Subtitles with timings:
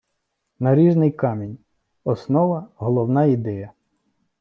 [0.59, 1.57] Наріжний камінь-
[2.03, 3.71] основа, головна ідея